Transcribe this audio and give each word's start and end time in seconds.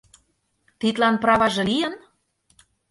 Тидлан 0.79 1.15
праваже 1.23 1.63
лийын?.. 1.69 1.93